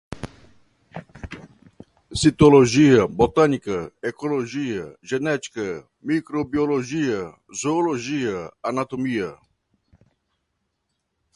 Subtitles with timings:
[2.21, 7.21] citologia, botânica, ecologia, genética, microbiologia,
[7.63, 9.29] zoologia, anatomia